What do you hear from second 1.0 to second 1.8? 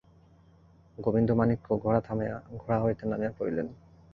Govinda Manikya